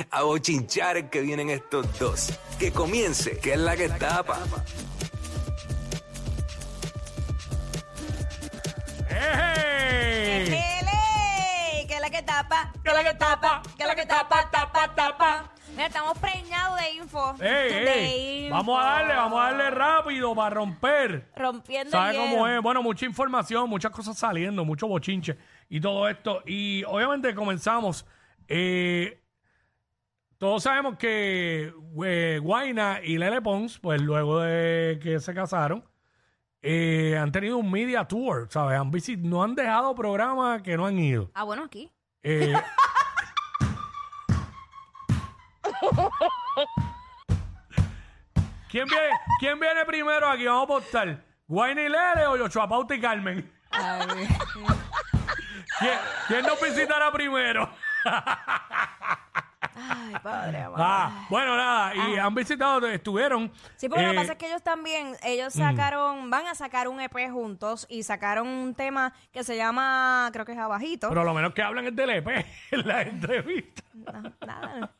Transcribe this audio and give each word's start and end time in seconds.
a 0.10 0.22
bochinchar 0.22 1.10
que 1.10 1.20
vienen 1.20 1.50
estos 1.50 1.98
dos. 1.98 2.38
Que 2.58 2.72
comience, 2.72 3.38
que 3.38 3.52
es 3.54 3.58
la 3.58 3.76
que 3.76 3.88
tapa. 3.88 4.38
¡Ey! 9.10 10.46
¡Ele! 10.48 11.86
Que 11.86 11.94
es 11.94 12.00
la 12.00 12.10
que 12.10 12.22
tapa, 12.22 12.72
Que 12.84 12.92
la 12.92 13.04
que 13.04 13.14
tapa, 13.14 13.62
que 13.76 13.82
es 13.82 13.88
la 13.88 13.94
que 13.94 14.06
tapa, 14.06 14.48
tapa, 14.50 14.94
tapa. 14.94 15.50
Mira, 15.72 15.86
estamos 15.86 16.18
preñados 16.18 16.80
de 16.80 16.90
info. 16.94 17.34
¡Ey, 17.40 17.72
De 17.72 18.04
ey! 18.04 18.44
info. 18.46 18.54
Vamos 18.56 18.80
a 18.80 18.84
darle, 18.84 19.14
vamos 19.14 19.40
a 19.40 19.44
darle 19.44 19.70
rápido 19.70 20.34
para 20.34 20.50
romper. 20.50 21.30
Rompiendo 21.36 21.90
¿Sabe 21.90 22.10
el 22.10 22.16
cómo 22.16 22.46
hielo. 22.46 22.56
es? 22.58 22.62
Bueno, 22.62 22.82
mucha 22.82 23.06
información, 23.06 23.68
muchas 23.68 23.90
cosas 23.92 24.18
saliendo, 24.18 24.64
mucho 24.64 24.86
bochinche 24.88 25.36
y 25.68 25.80
todo 25.80 26.08
esto. 26.08 26.42
Y 26.46 26.82
obviamente 26.84 27.34
comenzamos. 27.34 28.04
eh, 28.48 29.16
todos 30.40 30.62
sabemos 30.62 30.96
que 30.96 31.72
eh, 32.02 32.40
Guaina 32.42 33.00
y 33.04 33.18
Lele 33.18 33.42
Pons, 33.42 33.78
pues 33.78 34.00
luego 34.00 34.40
de 34.40 34.98
que 35.02 35.20
se 35.20 35.34
casaron, 35.34 35.84
eh, 36.62 37.18
han 37.20 37.30
tenido 37.30 37.58
un 37.58 37.70
media 37.70 38.08
tour, 38.08 38.48
¿sabes? 38.50 38.80
Han 38.80 38.90
visit 38.90 39.20
no 39.20 39.42
han 39.42 39.54
dejado 39.54 39.94
programas 39.94 40.62
que 40.62 40.78
no 40.78 40.86
han 40.86 40.98
ido. 40.98 41.30
Ah, 41.34 41.44
bueno, 41.44 41.64
aquí. 41.64 41.92
Eh, 42.22 42.54
¿Quién 48.70 48.86
viene, 48.88 49.10
¿Quién 49.40 49.60
viene 49.60 49.84
primero 49.84 50.26
aquí? 50.26 50.46
Vamos 50.46 50.62
a 50.62 50.64
apostar. 50.64 51.22
¿Guayna 51.48 51.82
y 51.82 51.88
Lele 51.90 52.26
o 52.28 52.38
Yochoa 52.38 52.66
Pauta 52.66 52.94
y 52.94 53.00
Carmen? 53.00 53.52
¿Quién, 55.78 55.98
quién 56.28 56.46
nos 56.46 56.58
visitará 56.62 57.12
primero? 57.12 57.68
Ay, 59.74 60.14
padre, 60.22 60.58
amado. 60.62 60.82
Ah, 60.84 61.26
bueno, 61.30 61.56
nada. 61.56 61.94
Y 61.94 62.16
han 62.16 62.34
visitado, 62.34 62.86
estuvieron. 62.88 63.52
Sí, 63.76 63.88
porque 63.88 64.02
lo 64.04 64.08
eh, 64.10 64.12
que 64.12 64.18
pasa 64.20 64.32
es 64.32 64.38
que 64.38 64.46
ellos 64.46 64.62
también, 64.62 65.16
ellos 65.22 65.52
sacaron, 65.54 66.30
van 66.30 66.46
a 66.46 66.54
sacar 66.54 66.88
un 66.88 67.00
EP 67.00 67.30
juntos 67.30 67.86
y 67.88 68.02
sacaron 68.02 68.46
un 68.48 68.74
tema 68.74 69.12
que 69.32 69.44
se 69.44 69.56
llama, 69.56 70.28
creo 70.32 70.44
que 70.44 70.52
es 70.52 70.58
Abajito. 70.58 71.08
Pero 71.08 71.24
lo 71.24 71.34
menos 71.34 71.54
que 71.54 71.62
hablan 71.62 71.86
es 71.86 71.96
del 71.96 72.10
EP 72.10 72.28
en 72.70 72.86
la 72.88 73.02
entrevista. 73.02 73.82
No, 73.94 74.32
nada. 74.46 74.90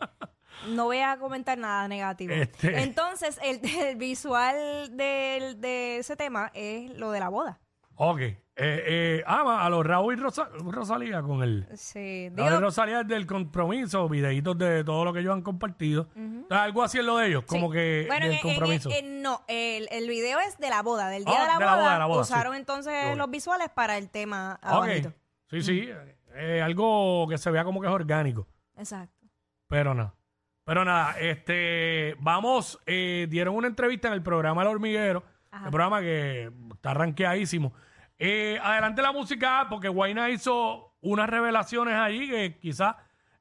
No 0.68 0.84
voy 0.84 0.98
a 0.98 1.16
comentar 1.18 1.56
nada 1.56 1.88
negativo. 1.88 2.34
Este- 2.34 2.82
Entonces, 2.82 3.38
el, 3.42 3.60
el 3.80 3.96
visual 3.96 4.96
del- 4.96 5.60
de 5.60 5.98
ese 5.98 6.16
tema 6.16 6.50
es 6.54 6.90
lo 6.98 7.10
de 7.12 7.20
la 7.20 7.28
boda. 7.28 7.58
Ok. 8.02 8.20
Eh, 8.20 8.36
eh, 8.56 9.22
ah, 9.26 9.64
a 9.66 9.68
los 9.70 9.86
Raúl 9.86 10.14
y 10.14 10.16
Rosa- 10.16 10.48
Rosalía 10.58 11.20
con 11.22 11.42
el. 11.42 11.66
Sí, 11.76 12.28
Raúl 12.30 12.40
y 12.40 12.48
digo, 12.50 12.60
Rosalía 12.60 13.00
es 13.02 13.08
del 13.08 13.26
compromiso, 13.26 14.08
videitos 14.08 14.56
de 14.56 14.84
todo 14.84 15.04
lo 15.04 15.12
que 15.12 15.20
ellos 15.20 15.34
han 15.34 15.42
compartido. 15.42 16.08
Algo 16.48 16.82
así 16.82 16.98
es 16.98 17.04
lo 17.04 17.18
de 17.18 17.28
ellos, 17.28 17.44
como 17.46 17.66
sí. 17.68 17.72
que 17.74 18.04
Bueno, 18.08 18.24
del 18.26 18.34
en- 18.34 18.38
en- 18.38 18.42
compromiso. 18.54 18.90
en- 18.90 19.22
no, 19.22 19.42
el, 19.48 19.86
el 19.90 20.08
video 20.08 20.38
es 20.40 20.56
de 20.58 20.70
la 20.70 20.82
boda, 20.82 21.08
del 21.10 21.24
día 21.26 21.34
Ah, 21.36 21.40
de, 21.42 21.46
la 21.46 21.54
de 21.58 21.60
la 21.64 21.70
boda, 21.70 21.76
boda, 21.82 21.92
de 21.92 21.98
la 21.98 22.06
boda, 22.06 22.20
Usaron 22.22 22.52
sí. 22.54 22.58
entonces 22.60 22.92
Qué 22.92 23.00
bueno. 23.08 23.16
los 23.16 23.30
visuales 23.30 23.68
para 23.68 23.98
el 23.98 24.08
tema 24.10 24.58
Ok. 24.62 24.68
abajito. 24.72 25.12
Sí, 25.50 25.62
sí. 25.62 25.88
eh, 26.34 26.62
algo 26.62 27.26
que 27.28 27.36
se 27.38 27.50
vea 27.50 27.64
como 27.64 27.80
que 27.82 27.86
es 27.88 27.92
orgánico. 27.92 28.46
Exacto. 28.78 29.26
Pero 29.68 29.92
no. 29.94 30.14
Pero 30.64 30.84
nada, 30.84 31.18
este, 31.18 32.14
vamos, 32.20 32.78
eh, 32.86 33.26
dieron 33.28 33.54
una 33.56 33.66
entrevista 33.68 34.08
en 34.08 34.14
el 34.14 34.22
programa 34.22 34.62
El 34.62 34.68
Hormiguero, 34.68 35.22
el 35.52 35.70
programa 35.70 36.00
que 36.00 36.50
está 36.74 36.94
rankeadísimo. 36.94 37.72
Eh, 38.22 38.58
adelante 38.62 39.00
la 39.02 39.12
música, 39.12 39.66
porque 39.70 39.88
Guayna 39.88 40.28
hizo 40.30 40.92
unas 41.00 41.28
revelaciones 41.28 41.94
allí 41.94 42.28
que 42.28 42.58
quizás 42.60 42.94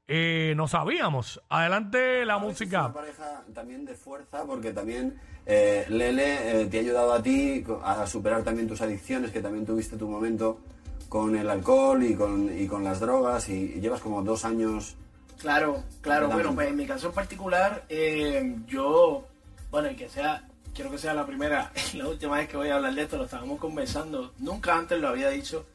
eh, 0.08 0.53
no 0.55 0.67
sabíamos. 0.69 1.41
Adelante 1.49 2.25
la 2.25 2.38
Es 2.38 2.41
música. 2.41 2.85
una 2.85 2.94
pareja 2.94 3.44
también 3.53 3.83
de 3.85 3.94
fuerza 3.94 4.45
porque 4.45 4.72
también 4.72 5.19
eh, 5.45 5.85
Lele 5.89 6.61
eh, 6.61 6.66
te 6.67 6.77
ha 6.77 6.81
ayudado 6.81 7.13
a 7.13 7.22
ti 7.22 7.63
a 7.83 8.07
superar 8.07 8.44
también 8.44 8.67
tus 8.69 8.81
adicciones, 8.81 9.31
que 9.31 9.41
también 9.41 9.66
tuviste 9.66 9.97
tu 9.97 10.07
momento 10.07 10.62
con 11.09 11.35
el 11.35 11.50
alcohol 11.50 12.01
y 12.03 12.16
con, 12.16 12.50
y 12.57 12.66
con 12.66 12.84
las 12.84 13.00
drogas 13.01 13.50
y, 13.50 13.73
y 13.75 13.81
llevas 13.81 14.00
como 14.01 14.22
dos 14.23 14.46
años... 14.46 14.96
Claro, 15.40 15.84
claro. 16.01 16.29
Bueno, 16.29 16.53
pues 16.56 16.67
en 16.69 16.75
mi 16.78 16.85
caso 16.85 17.07
en 17.07 17.13
particular, 17.13 17.84
eh, 17.90 18.56
yo, 18.67 19.25
bueno, 19.72 19.90
y 19.91 19.96
que 19.96 20.09
sea, 20.09 20.44
quiero 20.79 20.91
que 20.91 20.97
sea 20.97 21.13
la 21.13 21.25
primera, 21.25 21.73
la 21.95 22.07
última 22.07 22.38
vez 22.38 22.47
que 22.47 22.56
voy 22.56 22.69
a 22.69 22.75
hablar 22.78 22.94
de 22.95 23.01
esto, 23.01 23.17
lo 23.17 23.25
estábamos 23.25 23.59
conversando. 23.59 24.31
Nunca 24.38 24.78
antes 24.78 24.97
lo 25.01 25.09
había 25.09 25.29
dicho, 25.29 25.66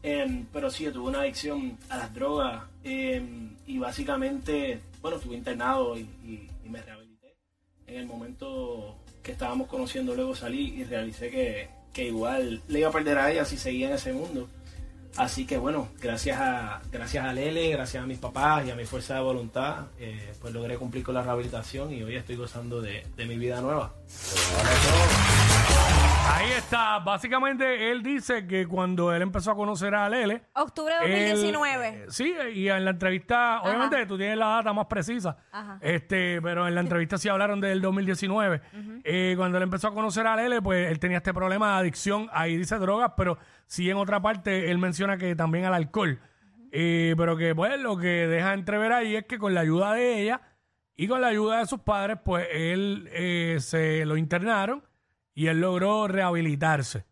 eh, 0.00 0.44
pero 0.52 0.70
sí, 0.70 0.84
yo 0.84 0.92
tuve 0.92 1.08
una 1.08 1.22
adicción 1.22 1.76
a 1.88 1.96
las 1.96 2.14
drogas 2.14 2.62
eh, 2.84 3.20
y 3.66 3.78
básicamente, 3.78 4.78
bueno, 5.02 5.16
estuve 5.16 5.34
internado 5.34 5.98
y, 5.98 6.02
y- 6.24 6.48
y 6.64 6.68
me 6.68 6.80
rehabilité. 6.80 7.34
En 7.88 7.96
el 7.96 8.06
momento 8.06 8.94
que 9.24 9.32
estábamos 9.32 9.66
conociendo, 9.66 10.14
luego 10.14 10.36
salí 10.36 10.72
y 10.76 10.84
realicé 10.84 11.30
que, 11.32 11.68
que 11.92 12.04
igual 12.06 12.62
le 12.68 12.78
iba 12.78 12.90
a 12.90 12.92
perder 12.92 13.18
a 13.18 13.32
ella 13.32 13.44
si 13.44 13.56
seguía 13.58 13.88
en 13.88 13.94
ese 13.94 14.12
mundo. 14.12 14.48
Así 15.16 15.46
que 15.46 15.58
bueno, 15.58 15.88
gracias 16.00 16.40
a, 16.40 16.82
gracias 16.90 17.24
a 17.24 17.32
Lele, 17.32 17.70
gracias 17.70 18.02
a 18.02 18.06
mis 18.06 18.18
papás 18.18 18.66
y 18.66 18.70
a 18.70 18.74
mi 18.74 18.84
fuerza 18.84 19.14
de 19.14 19.20
voluntad, 19.20 19.86
eh, 19.98 20.32
pues 20.40 20.52
logré 20.52 20.76
cumplir 20.76 21.04
con 21.04 21.14
la 21.14 21.22
rehabilitación 21.22 21.92
y 21.92 22.02
hoy 22.02 22.16
estoy 22.16 22.34
gozando 22.36 22.80
de, 22.80 23.06
de 23.16 23.24
mi 23.26 23.36
vida 23.36 23.60
nueva. 23.60 23.92
Ahí 26.26 26.50
está. 26.52 26.98
Básicamente 26.98 27.90
él 27.90 28.02
dice 28.02 28.46
que 28.46 28.66
cuando 28.66 29.12
él 29.12 29.22
empezó 29.22 29.50
a 29.52 29.54
conocer 29.54 29.94
a 29.94 30.08
Lele, 30.08 30.42
Octubre 30.54 30.92
de 31.02 31.30
Él, 31.30 31.30
2019. 31.32 31.88
eh, 31.88 32.04
sí, 32.08 32.34
y 32.54 32.68
en 32.68 32.84
la 32.84 32.90
entrevista, 32.90 33.60
obviamente 33.62 34.06
tú 34.06 34.16
tienes 34.16 34.36
la 34.38 34.46
data 34.46 34.72
más 34.72 34.86
precisa, 34.86 35.36
Ajá. 35.52 35.78
este, 35.80 36.40
pero 36.42 36.66
en 36.66 36.74
la 36.74 36.80
entrevista 36.80 37.18
sí 37.18 37.28
hablaron 37.28 37.60
del 37.60 37.80
2019. 37.80 38.60
Eh, 39.04 39.34
cuando 39.36 39.58
él 39.58 39.64
empezó 39.64 39.88
a 39.88 39.94
conocer 39.94 40.26
a 40.26 40.36
Lele, 40.36 40.60
pues 40.62 40.90
él 40.90 40.98
tenía 40.98 41.18
este 41.18 41.34
problema 41.34 41.74
de 41.74 41.78
adicción, 41.80 42.28
ahí 42.32 42.56
dice 42.56 42.78
drogas, 42.78 43.12
pero 43.16 43.38
sí 43.66 43.88
en 43.90 43.96
otra 43.96 44.20
parte 44.20 44.70
él 44.70 44.78
menciona 44.78 45.16
que 45.16 45.36
también 45.36 45.64
al 45.66 45.74
alcohol. 45.74 46.18
Eh, 46.72 47.14
pero 47.16 47.36
que 47.36 47.54
pues 47.54 47.78
lo 47.78 47.96
que 47.96 48.26
deja 48.26 48.52
entrever 48.52 48.92
ahí 48.92 49.14
es 49.14 49.26
que 49.26 49.38
con 49.38 49.54
la 49.54 49.60
ayuda 49.60 49.92
de 49.94 50.20
ella 50.22 50.40
y 50.96 51.06
con 51.06 51.20
la 51.20 51.28
ayuda 51.28 51.58
de 51.58 51.66
sus 51.66 51.80
padres, 51.80 52.18
pues 52.24 52.48
él 52.50 53.08
eh, 53.12 53.58
se 53.60 54.04
lo 54.04 54.16
internaron 54.16 54.82
y 55.34 55.48
él 55.48 55.60
logró 55.60 56.08
rehabilitarse. 56.08 57.04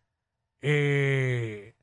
Eh, 0.61 1.75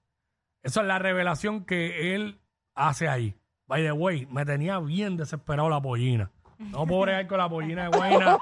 esa 0.62 0.80
es 0.80 0.86
la 0.86 0.98
revelación 0.98 1.64
que 1.64 2.14
él 2.14 2.40
hace 2.74 3.08
ahí. 3.08 3.36
By 3.66 3.82
the 3.82 3.92
way, 3.92 4.26
me 4.26 4.44
tenía 4.44 4.78
bien 4.80 5.16
desesperado 5.16 5.68
la 5.68 5.80
pollina. 5.80 6.30
No 6.58 6.86
puedo 6.86 7.02
bregar 7.02 7.26
con 7.26 7.38
la 7.38 7.48
pollina 7.48 7.84
de 7.84 7.96
Guayna 7.96 8.38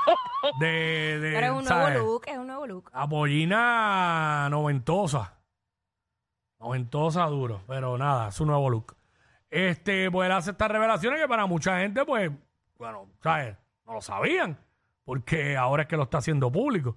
de, 0.59 1.19
de 1.21 1.33
Pero 1.35 1.47
es 1.47 1.53
un 1.53 1.65
nuevo 1.65 1.91
look, 1.91 2.23
es 2.27 2.39
un 2.39 2.47
nuevo 2.47 2.67
look. 2.67 2.91
La 2.93 3.09
pollina 3.09 4.49
noventosa. 4.51 5.35
Noventosa 6.59 7.27
duro, 7.27 7.63
pero 7.69 7.97
nada, 7.97 8.29
es 8.29 8.41
un 8.41 8.49
nuevo 8.49 8.69
look. 8.71 8.97
Este, 9.51 10.11
pues 10.11 10.27
él 10.27 10.33
hace 10.33 10.51
estas 10.51 10.69
revelaciones 10.69 11.21
que 11.21 11.29
para 11.29 11.47
mucha 11.47 11.79
gente, 11.79 12.05
pues, 12.05 12.31
bueno, 12.77 13.07
¿sabes? 13.23 13.57
No 13.87 13.95
lo 13.95 14.01
sabían, 14.01 14.59
porque 15.05 15.57
ahora 15.57 15.85
es 15.85 15.89
que 15.89 15.97
lo 15.97 16.03
está 16.03 16.19
haciendo 16.19 16.51
público. 16.51 16.97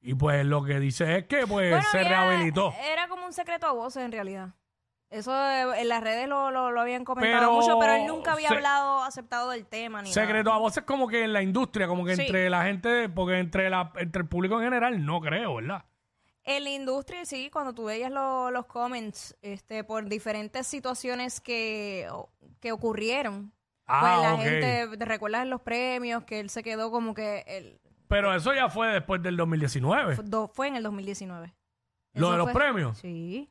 Y 0.00 0.14
pues 0.14 0.44
lo 0.46 0.62
que 0.62 0.78
dice 0.80 1.18
es 1.18 1.24
que 1.26 1.46
pues 1.46 1.70
Bueno, 1.70 1.86
se 1.90 2.04
rehabilitó. 2.04 2.72
Era 2.92 3.08
como 3.08 3.26
un 3.26 3.32
secreto 3.32 3.66
a 3.66 3.72
voces 3.72 4.04
en 4.04 4.12
realidad. 4.12 4.50
Eso 5.10 5.32
eh, 5.34 5.80
en 5.80 5.88
las 5.88 6.02
redes 6.02 6.28
lo, 6.28 6.50
lo, 6.50 6.70
lo 6.70 6.80
habían 6.82 7.04
comentado 7.04 7.38
Pero 7.38 7.52
mucho, 7.52 7.78
pero 7.78 7.94
él 7.94 8.06
nunca 8.06 8.32
había 8.34 8.48
se- 8.50 8.54
hablado, 8.56 9.02
aceptado 9.02 9.50
del 9.50 9.64
tema 9.66 10.02
ni 10.02 10.12
Secreto 10.12 10.52
a 10.52 10.58
voces 10.58 10.84
como 10.84 11.08
que 11.08 11.24
en 11.24 11.32
la 11.32 11.42
industria, 11.42 11.88
como 11.88 12.04
que 12.04 12.14
Sí. 12.14 12.22
entre 12.22 12.50
la 12.50 12.64
gente, 12.64 13.08
porque 13.08 13.38
entre 13.38 13.70
la 13.70 13.90
entre 13.96 14.22
el 14.22 14.28
público 14.28 14.58
en 14.58 14.64
general 14.64 15.04
no 15.04 15.20
creo, 15.20 15.54
¿verdad? 15.56 15.84
En 16.44 16.64
la 16.64 16.70
industria, 16.70 17.24
sí, 17.24 17.48
cuando 17.50 17.72
tú 17.74 17.84
veías 17.84 18.10
lo- 18.10 18.50
los 18.50 18.66
comments 18.66 19.34
este, 19.42 19.82
por 19.82 20.04
diferentes 20.08 20.66
situaciones 20.66 21.40
que, 21.40 22.06
que 22.60 22.72
ocurrieron. 22.72 23.52
Ah, 23.86 24.00
pues 24.00 24.22
la 24.22 24.34
ok. 24.34 24.40
gente, 24.42 24.96
¿te 24.98 25.04
recuerdas 25.06 25.42
en 25.42 25.50
los 25.50 25.62
premios 25.62 26.24
que 26.24 26.40
él 26.40 26.50
se 26.50 26.62
quedó 26.62 26.90
como 26.90 27.14
que 27.14 27.44
él, 27.46 27.80
Pero 28.08 28.34
eso 28.34 28.54
ya 28.54 28.68
fue 28.68 28.88
después 28.88 29.22
del 29.22 29.36
2019. 29.36 30.16
fue, 30.16 30.24
do- 30.24 30.48
fue 30.48 30.68
en 30.68 30.76
el 30.76 30.82
2019? 30.82 31.54
¿Lo 32.14 32.20
Eso 32.26 32.32
de 32.32 32.38
los 32.38 32.50
fue- 32.52 32.60
premios? 32.60 32.98
Sí. 32.98 33.50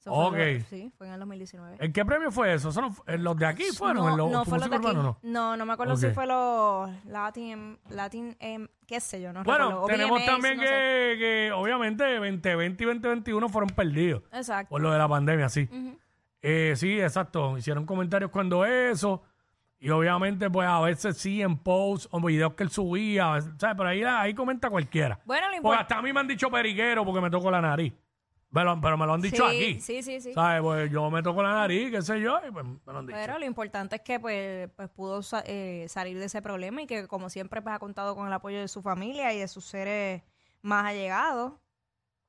Eso 0.00 0.12
fue 0.12 0.24
Ok. 0.26 0.58
lo- 0.58 0.64
sí, 0.68 0.90
fue 0.98 1.06
en 1.06 1.12
el 1.12 1.20
2019. 1.20 1.76
¿En 1.78 1.92
qué 1.92 2.04
premio 2.04 2.32
fue 2.32 2.52
eso? 2.54 2.70
¿Eso 2.70 2.80
no 2.80 2.90
fu- 2.90 3.04
en 3.06 3.22
los 3.22 3.36
de 3.36 3.46
aquí 3.46 3.64
fueron? 3.76 3.98
no, 4.04 4.10
¿En 4.10 4.16
los 4.16 4.30
no 4.32 4.42
tu 4.44 4.50
fue 4.50 4.58
los 4.58 4.68
de 4.68 4.76
música 4.78 4.88
aquí. 4.90 4.98
urbana, 4.98 5.16
No. 5.22 5.30
no? 5.50 5.56
no, 5.56 5.66
me 5.66 5.72
acuerdo 5.74 5.92
Ok. 5.94 6.00
si 6.00 6.08
fue 6.10 6.26
los 6.26 6.90
Latin, 7.04 7.78
Latin, 7.90 8.36
em, 8.40 8.66
qué 8.86 8.98
sé 8.98 9.20
yo, 9.22 9.32
no 9.32 9.44
Bueno, 9.44 9.66
recuerdo. 9.66 9.82
O 9.84 9.86
tenemos 9.86 10.24
también 10.24 10.56
no 10.56 10.62
que, 10.62 10.66
sé. 10.68 11.18
que, 11.18 11.52
obviamente, 11.54 12.02
2020 12.18 12.82
y 12.82 12.86
2021 12.86 13.48
fueron 13.48 13.70
perdidos 13.70 14.22
Exacto. 14.32 14.70
por 14.70 14.80
lo 14.80 14.90
de 14.90 14.98
la 14.98 15.06
pandemia, 15.08 15.48
sí. 15.48 15.68
Ujú. 15.70 15.96
Eh, 16.40 16.72
sí, 16.76 17.00
exacto. 17.00 17.56
Hicieron 17.56 17.86
comentarios 17.86 18.32
cuando 18.32 18.64
eso. 18.64 19.22
Y 19.84 19.90
obviamente, 19.90 20.48
pues 20.48 20.68
a 20.68 20.80
veces 20.80 21.16
sí 21.16 21.42
en 21.42 21.58
posts 21.58 22.08
o 22.12 22.20
videos 22.20 22.54
que 22.54 22.62
él 22.62 22.70
subía. 22.70 23.32
a 23.32 23.34
veces, 23.34 23.50
¿sabes? 23.58 23.74
Pero 23.76 23.88
ahí, 23.88 24.02
ahí 24.04 24.32
comenta 24.32 24.70
cualquiera. 24.70 25.18
Bueno, 25.24 25.50
lo 25.50 25.60
Porque 25.60 25.80
hasta 25.80 25.98
a 25.98 26.02
mí 26.02 26.12
me 26.12 26.20
han 26.20 26.28
dicho 26.28 26.48
periquero 26.50 27.04
porque 27.04 27.20
me 27.20 27.28
toco 27.30 27.50
la 27.50 27.60
nariz. 27.60 27.92
Me 28.50 28.62
lo- 28.62 28.80
pero 28.80 28.96
me 28.96 29.06
lo 29.06 29.14
han 29.14 29.20
dicho 29.22 29.48
sí, 29.50 29.56
aquí. 29.56 29.80
Sí, 29.80 30.02
sí, 30.04 30.20
sí. 30.20 30.34
¿Sabes? 30.34 30.62
Pues 30.62 30.88
yo 30.90 31.10
me 31.10 31.20
toco 31.22 31.42
la 31.42 31.52
nariz, 31.54 31.90
qué 31.90 32.00
sé 32.02 32.20
yo, 32.20 32.38
y 32.46 32.52
pues 32.52 32.64
me 32.64 32.78
lo 32.92 32.98
han 33.00 33.06
dicho. 33.06 33.18
Pero 33.20 33.38
lo 33.40 33.44
importante 33.44 33.96
es 33.96 34.02
que 34.02 34.20
pues, 34.20 34.68
pues 34.76 34.88
pudo 34.90 35.20
sa- 35.22 35.42
eh, 35.46 35.86
salir 35.88 36.16
de 36.18 36.26
ese 36.26 36.42
problema 36.42 36.82
y 36.82 36.86
que 36.86 37.08
como 37.08 37.28
siempre 37.28 37.60
pues 37.60 37.74
ha 37.74 37.78
contado 37.80 38.14
con 38.14 38.26
el 38.28 38.32
apoyo 38.32 38.60
de 38.60 38.68
su 38.68 38.82
familia 38.82 39.32
y 39.32 39.40
de 39.40 39.48
sus 39.48 39.64
seres 39.64 40.22
más 40.60 40.84
allegados. 40.84 41.54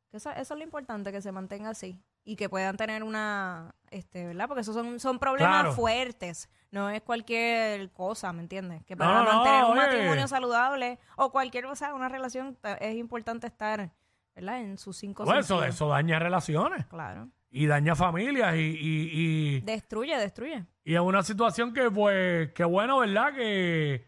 Que 0.10 0.18
Eso, 0.18 0.32
eso 0.32 0.54
es 0.56 0.58
lo 0.58 0.64
importante, 0.64 1.12
que 1.12 1.22
se 1.22 1.32
mantenga 1.32 1.70
así. 1.70 2.00
Y 2.26 2.36
que 2.38 2.48
puedan 2.50 2.78
tener 2.78 3.04
una, 3.04 3.76
este, 3.94 4.26
¿verdad? 4.28 4.48
Porque 4.48 4.62
esos 4.62 4.76
son, 4.76 5.00
son 5.00 5.20
problemas 5.20 5.62
Claro. 5.62 5.74
fuertes. 5.74 6.50
No 6.72 6.90
es 6.90 7.02
cualquier 7.02 7.92
cosa, 7.92 8.34
¿me 8.34 8.42
entiendes? 8.42 8.84
Que 8.86 8.98
para 8.98 9.14
no, 9.14 9.24
no, 9.24 9.34
mantener 9.34 9.64
un 9.66 9.72
oye. 9.72 9.82
matrimonio 9.82 10.28
saludable 10.28 11.00
o 11.18 11.32
cualquier 11.32 11.66
cosa, 11.66 11.94
una 11.94 12.10
relación, 12.10 12.56
ta- 12.56 12.74
es 12.76 12.96
importante 12.96 13.46
estar, 13.48 13.92
¿verdad? 14.36 14.62
En 14.62 14.78
sus 14.78 14.98
cinco 14.98 15.24
Pues 15.24 15.40
eso, 15.46 15.56
sentidos. 15.60 15.76
eso 15.76 15.88
daña 15.90 16.18
relaciones 16.20 16.86
Claro. 16.88 17.30
y 17.52 17.68
daña 17.68 17.96
familias 17.96 18.56
y, 18.56 18.60
y, 18.60 19.10
y, 19.14 19.62
Destruye, 19.62 20.18
destruye. 20.18 20.66
y 20.84 20.96
es 20.96 21.00
una 21.02 21.22
situación 21.22 21.74
que 21.74 21.92
pues, 21.92 22.52
qué 22.54 22.64
bueno, 22.64 22.98
¿verdad? 23.00 23.34
Que, 23.36 24.08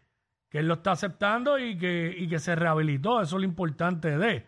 que 0.50 0.58
él 0.60 0.68
lo 0.68 0.74
está 0.76 0.94
aceptando 0.94 1.60
y 1.60 1.78
que, 1.78 2.16
y 2.18 2.28
que 2.28 2.40
se 2.40 2.56
rehabilitó, 2.56 3.22
eso 3.22 3.36
es 3.36 3.42
lo 3.42 3.46
importante 3.48 4.18
de. 4.18 4.48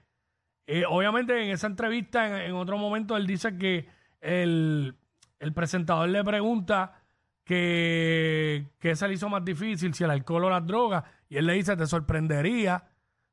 Eh, 0.65 0.83
obviamente 0.89 1.39
en 1.41 1.51
esa 1.51 1.67
entrevista, 1.67 2.25
en, 2.27 2.35
en 2.49 2.53
otro 2.53 2.77
momento, 2.79 3.15
él 3.15 3.27
dice 3.27 3.55
que 3.57 3.87
el, 4.21 4.97
el 5.39 5.53
presentador 5.53 6.09
le 6.09 6.23
pregunta 6.23 7.01
que, 7.43 8.67
que 8.79 8.95
se 8.95 9.07
le 9.07 9.13
hizo 9.13 9.29
más 9.29 9.43
difícil, 9.45 9.93
si 9.93 10.03
el 10.03 10.11
alcohol 10.11 10.45
o 10.45 10.49
las 10.49 10.65
drogas, 10.65 11.03
y 11.29 11.37
él 11.37 11.45
le 11.45 11.53
dice, 11.53 11.75
te 11.77 11.85
sorprendería 11.85 12.83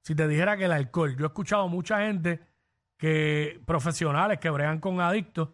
si 0.01 0.15
te 0.15 0.29
dijera 0.29 0.57
que 0.57 0.67
el 0.67 0.73
alcohol. 0.73 1.17
Yo 1.17 1.25
he 1.25 1.29
escuchado 1.29 1.67
mucha 1.69 2.01
gente 2.01 2.41
que 2.97 3.61
profesionales 3.67 4.39
que 4.39 4.51
bregan 4.51 4.79
con 4.79 5.01
adictos 5.01 5.49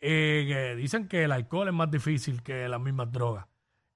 eh, 0.00 0.44
que 0.48 0.76
dicen 0.76 1.08
que 1.08 1.24
el 1.24 1.32
alcohol 1.32 1.68
es 1.68 1.74
más 1.74 1.90
difícil 1.90 2.42
que 2.42 2.68
las 2.68 2.80
mismas 2.80 3.12
drogas. 3.12 3.46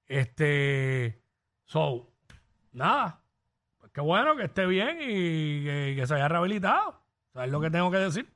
Este, 0.05 1.19
so, 1.63 2.11
nada, 2.73 3.21
pues 3.79 3.91
qué 3.91 4.01
bueno 4.01 4.35
que 4.35 4.43
esté 4.43 4.67
bien 4.67 4.97
y 5.01 5.63
que, 5.95 6.03
se 6.05 6.13
haya 6.13 6.27
rehabilitado. 6.27 7.01
¿Sabes 7.33 7.49
lo 7.49 7.59
que 7.59 7.71
tengo 7.71 7.89
que 7.89 7.97
decir? 7.97 8.31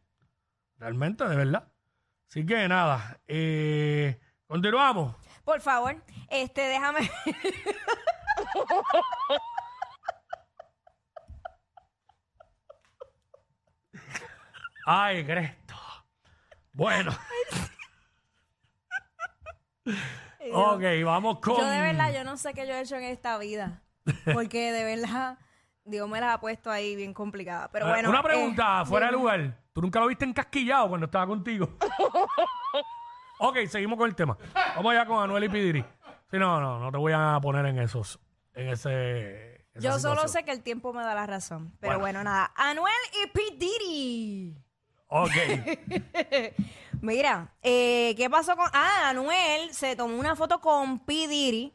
Realmente, 0.77 1.27
de 1.27 1.35
verdad. 1.35 1.71
Así 2.29 2.45
que 2.45 2.67
nada, 2.67 3.19
eh, 3.27 4.19
continuamos. 4.45 5.15
Por 5.43 5.61
favor, 5.61 5.95
este, 6.29 6.61
déjame. 6.61 7.09
Ay, 14.85 15.25
Cristo. 15.25 15.75
Bueno. 16.71 17.11
ok, 20.53 20.83
vamos 21.03 21.39
con. 21.39 21.57
Yo 21.57 21.65
de 21.65 21.81
verdad, 21.81 22.13
yo 22.13 22.23
no 22.23 22.37
sé 22.37 22.53
qué 22.53 22.67
yo 22.67 22.73
he 22.75 22.81
hecho 22.81 22.95
en 22.97 23.05
esta 23.05 23.39
vida. 23.39 23.81
Porque 24.33 24.71
de 24.71 24.83
verdad, 24.83 25.39
Dios 25.83 26.07
me 26.07 26.21
las 26.21 26.35
ha 26.35 26.39
puesto 26.39 26.69
ahí 26.69 26.95
bien 26.95 27.13
complicada. 27.15 27.69
Pero 27.71 27.87
bueno. 27.87 28.09
Una 28.09 28.19
eh, 28.19 28.23
pregunta, 28.23 28.85
fuera 28.85 29.07
de 29.07 29.13
dime. 29.13 29.21
lugar. 29.23 29.57
¿Tú 29.79 29.83
nunca 29.83 30.01
lo 30.01 30.07
viste 30.07 30.25
encasquillado 30.25 30.89
cuando 30.89 31.05
estaba 31.05 31.25
contigo? 31.25 31.69
ok, 33.39 33.59
seguimos 33.69 33.97
con 33.97 34.09
el 34.09 34.13
tema. 34.13 34.37
Vamos 34.75 34.93
ya 34.93 35.05
con 35.05 35.23
Anuel 35.23 35.45
y 35.45 35.47
Pidiri. 35.47 35.85
Sí, 36.29 36.37
no, 36.37 36.59
no, 36.59 36.79
no 36.79 36.91
te 36.91 36.97
voy 36.97 37.13
a 37.15 37.39
poner 37.41 37.65
en 37.65 37.79
esos, 37.79 38.19
en 38.55 38.67
ese. 38.67 39.53
esa 39.73 39.79
Yo 39.79 39.91
solo 39.93 40.15
situación. 40.15 40.29
sé 40.29 40.43
que 40.43 40.51
el 40.51 40.63
tiempo 40.63 40.91
me 40.91 41.01
da 41.01 41.15
la 41.15 41.25
razón. 41.25 41.71
Pero 41.79 41.93
Bueno. 41.93 42.19
bueno, 42.19 42.23
nada. 42.25 42.51
Anuel 42.57 42.93
y 43.23 43.27
P. 43.29 43.41
Diddy. 43.57 44.57
Ok. 45.07 45.31
Mira, 47.01 47.53
eh, 47.61 48.15
¿qué 48.17 48.29
pasó 48.29 48.57
con...? 48.57 48.67
Ah, 48.73 49.07
Anuel 49.11 49.73
se 49.73 49.95
tomó 49.95 50.17
una 50.19 50.35
foto 50.35 50.59
con 50.59 50.99
P. 51.05 51.29
Diddy 51.29 51.73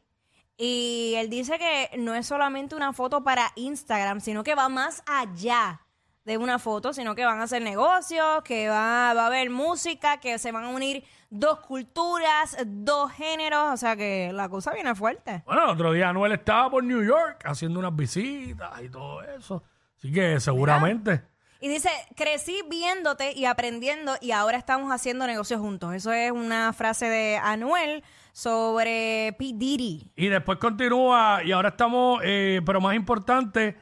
y 0.58 1.14
él 1.16 1.30
dice 1.30 1.58
que 1.58 1.96
no 1.96 2.14
es 2.14 2.26
solamente 2.26 2.74
una 2.74 2.92
foto 2.92 3.24
para 3.24 3.50
Instagram, 3.56 4.20
sino 4.20 4.44
que 4.44 4.54
va 4.54 4.68
más 4.68 5.02
allá 5.06 5.80
de 6.24 6.38
una 6.38 6.58
foto, 6.58 6.92
sino 6.92 7.14
que 7.14 7.24
van 7.24 7.40
a 7.40 7.44
hacer 7.44 7.62
negocios, 7.62 8.42
que 8.44 8.68
va, 8.68 9.12
va 9.14 9.24
a 9.24 9.26
haber 9.26 9.50
música, 9.50 10.18
que 10.18 10.38
se 10.38 10.52
van 10.52 10.64
a 10.64 10.68
unir 10.68 11.04
dos 11.30 11.60
culturas, 11.60 12.56
dos 12.66 13.12
géneros, 13.12 13.72
o 13.72 13.76
sea 13.76 13.96
que 13.96 14.30
la 14.32 14.48
cosa 14.48 14.72
viene 14.72 14.94
fuerte. 14.94 15.42
Bueno, 15.44 15.64
el 15.64 15.70
otro 15.70 15.92
día 15.92 16.08
Anuel 16.08 16.32
estaba 16.32 16.70
por 16.70 16.84
New 16.84 17.04
York 17.04 17.42
haciendo 17.44 17.78
unas 17.78 17.94
visitas 17.94 18.70
y 18.82 18.88
todo 18.88 19.22
eso. 19.22 19.62
Así 19.98 20.12
que 20.12 20.40
seguramente. 20.40 21.22
Y 21.60 21.68
dice, 21.68 21.88
crecí 22.14 22.62
viéndote 22.68 23.32
y 23.32 23.46
aprendiendo 23.46 24.14
y 24.20 24.32
ahora 24.32 24.58
estamos 24.58 24.92
haciendo 24.92 25.26
negocios 25.26 25.60
juntos. 25.60 25.94
Eso 25.94 26.12
es 26.12 26.30
una 26.30 26.72
frase 26.72 27.06
de 27.06 27.38
Anuel 27.38 28.04
sobre 28.32 29.34
P. 29.38 29.52
Diddy. 29.54 30.12
Y 30.16 30.28
después 30.28 30.58
continúa, 30.58 31.40
y 31.44 31.52
ahora 31.52 31.70
estamos, 31.70 32.20
eh, 32.22 32.60
pero 32.66 32.80
más 32.80 32.94
importante 32.94 33.76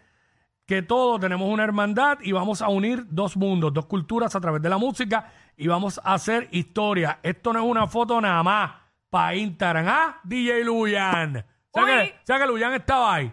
que 0.66 0.82
todo, 0.82 1.18
tenemos 1.18 1.48
una 1.48 1.64
hermandad 1.64 2.18
y 2.22 2.32
vamos 2.32 2.62
a 2.62 2.68
unir 2.68 3.04
dos 3.08 3.36
mundos, 3.36 3.72
dos 3.72 3.86
culturas 3.86 4.34
a 4.36 4.40
través 4.40 4.62
de 4.62 4.68
la 4.68 4.78
música 4.78 5.32
y 5.56 5.66
vamos 5.66 6.00
a 6.02 6.14
hacer 6.14 6.48
historia. 6.52 7.18
Esto 7.22 7.52
no 7.52 7.60
es 7.60 7.64
una 7.64 7.86
foto 7.86 8.20
nada 8.20 8.42
más 8.42 8.72
para 9.10 9.34
Instagram. 9.34 9.86
¿Ah? 9.88 10.20
DJ 10.24 10.64
Luyan. 10.64 11.44
O 11.72 11.84
que, 11.84 12.14
o 12.22 12.26
sea 12.26 12.38
que 12.38 12.46
Luyan 12.46 12.74
estaba 12.74 13.14
ahí. 13.14 13.32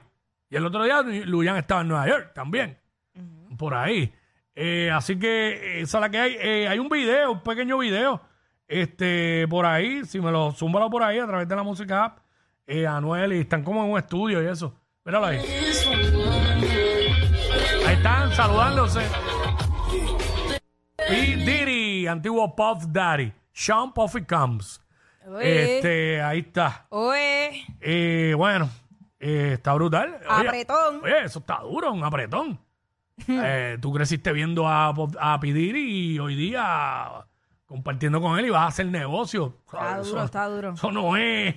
Y 0.50 0.56
el 0.56 0.66
otro 0.66 0.84
día 0.84 1.02
Luyan 1.02 1.58
estaba 1.58 1.82
en 1.82 1.88
Nueva 1.90 2.08
York 2.08 2.32
también. 2.34 2.78
Por 3.58 3.74
ahí. 3.74 4.12
Eh, 4.56 4.90
así 4.92 5.18
que 5.18 5.82
esa 5.82 5.98
es 5.98 6.02
la 6.02 6.10
que 6.10 6.18
hay. 6.18 6.36
Eh, 6.40 6.68
hay 6.68 6.80
un 6.80 6.90
video, 6.90 7.32
un 7.32 7.44
pequeño 7.44 7.78
video. 7.78 8.22
Este, 8.68 9.48
por 9.48 9.66
ahí, 9.66 10.06
si 10.06 10.20
me 10.20 10.32
lo 10.32 10.52
zúmbalo 10.52 10.90
por 10.90 11.04
ahí 11.04 11.18
a 11.18 11.26
través 11.26 11.48
de 11.48 11.56
la 11.56 11.64
música 11.64 12.06
app, 12.06 12.20
eh, 12.68 12.86
Anuel, 12.86 13.34
y 13.34 13.40
están 13.40 13.64
como 13.64 13.84
en 13.84 13.92
un 13.92 13.98
estudio 13.98 14.44
y 14.44 14.48
eso. 14.48 14.76
Míralo 15.06 15.26
ahí. 15.28 15.40
Están 18.00 18.32
saludándose. 18.34 19.02
P. 20.96 21.16
Diddy, 21.36 22.08
antiguo 22.08 22.56
Puff 22.56 22.86
Daddy. 22.88 23.34
Sean 23.52 23.92
Puffy 23.94 24.24
Combs. 24.24 24.82
Oye, 25.28 25.76
Este, 25.78 26.22
ahí 26.22 26.40
está. 26.40 26.86
oye, 26.90 27.66
Eh, 27.82 28.34
bueno, 28.38 28.70
eh, 29.20 29.52
está 29.56 29.74
brutal. 29.74 30.18
Oye, 30.30 30.48
apretón. 30.48 31.02
Oye, 31.04 31.26
eso 31.26 31.40
está 31.40 31.60
duro, 31.60 31.92
un 31.92 32.04
apretón. 32.04 32.58
Eh, 33.28 33.78
tú 33.82 33.92
creciste 33.92 34.32
viendo 34.32 34.66
a, 34.66 34.94
a 35.20 35.40
Pidiri 35.42 36.14
y 36.14 36.20
hoy 36.20 36.36
día 36.36 37.26
compartiendo 37.66 38.22
con 38.22 38.40
él 38.40 38.46
y 38.46 38.50
vas 38.50 38.62
a 38.62 38.68
hacer 38.68 38.86
negocio. 38.86 39.58
Está 39.66 40.00
Eso- 40.00 40.12
duro, 40.12 40.24
está 40.24 40.46
duro. 40.48 40.74
Eso 40.74 40.92
no 40.94 41.18
es, 41.18 41.54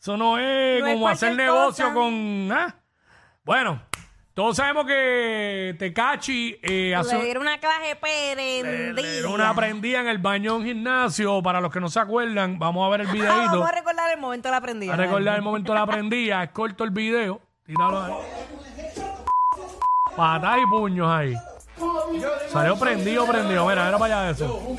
eso 0.00 0.16
no 0.16 0.38
es 0.38 0.80
No 0.80 0.86
es 0.86 0.94
como 0.94 1.08
hacer 1.10 1.36
negocio 1.36 1.84
cosa. 1.84 1.94
con... 1.94 2.48
¿ah? 2.50 2.74
Bueno, 3.44 3.82
todos 4.36 4.54
sabemos 4.58 4.84
que 4.86 5.74
Tecachi 5.78 6.58
eh, 6.62 6.94
hace 6.94 7.16
Le 7.16 7.24
dieron 7.24 7.40
una 7.44 7.58
clase 7.58 7.96
le- 8.02 8.34
le 8.36 8.62
prendida. 8.62 9.10
dieron 9.10 9.32
una 9.32 9.54
prendida 9.54 10.00
en 10.00 10.08
el 10.08 10.18
baño 10.18 10.52
de 10.52 10.58
un 10.58 10.64
gimnasio. 10.66 11.42
Para 11.42 11.58
los 11.62 11.72
que 11.72 11.80
no 11.80 11.88
se 11.88 12.00
acuerdan, 12.00 12.58
vamos 12.58 12.86
a 12.86 12.90
ver 12.90 13.00
el 13.00 13.06
Ah, 13.08 13.12
videito. 13.12 13.32
vamos 13.52 13.68
a 13.70 13.72
recordar 13.72 14.12
el 14.12 14.20
momento 14.20 14.48
de 14.48 14.52
la 14.52 14.60
prendida. 14.60 14.92
A 14.92 14.96
recordar 14.96 15.36
el 15.36 15.42
momento 15.42 15.72
de 15.72 15.78
la 15.78 15.86
prendida, 15.86 16.42
es 16.44 16.50
corto 16.50 16.84
el 16.84 16.90
video. 16.90 17.40
Tíralo 17.64 18.02
ahí. 18.02 18.12
Patas 20.14 20.58
y 20.62 20.66
puños 20.66 21.08
ahí. 21.10 21.34
Salió 22.52 22.78
prendido, 22.78 23.26
prendido. 23.26 23.66
Mira, 23.66 23.86
mira 23.86 23.98
para 23.98 24.20
allá 24.20 24.30
eso. 24.32 24.76